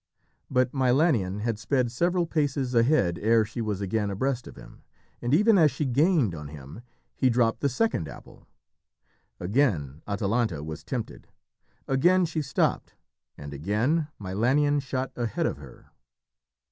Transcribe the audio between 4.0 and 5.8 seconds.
abreast of him, and even as